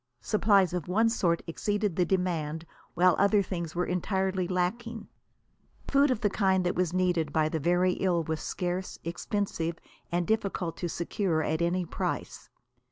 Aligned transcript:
Supplies 0.23 0.73
of 0.73 0.87
one 0.87 1.09
sort 1.09 1.43
exceeded 1.45 1.95
the 1.95 2.05
demand, 2.07 2.65
while 2.95 3.15
other 3.19 3.43
things 3.43 3.75
were 3.75 3.85
entirely 3.85 4.47
lacking. 4.47 5.07
Food 5.87 6.09
of 6.09 6.21
the 6.21 6.29
kind 6.31 6.65
that 6.65 6.73
was 6.73 6.91
needed 6.91 7.31
by 7.31 7.49
the 7.49 7.59
very 7.59 7.91
ill 7.93 8.23
was 8.23 8.39
scarce, 8.41 8.97
expensive 9.03 9.77
and 10.11 10.25
difficult 10.25 10.75
to 10.77 10.89
secure 10.89 11.43
at 11.43 11.61
any 11.61 11.85
price. 11.85 12.49